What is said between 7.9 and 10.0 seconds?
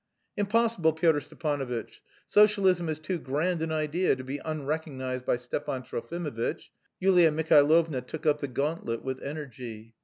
took up the gauntlet with energy.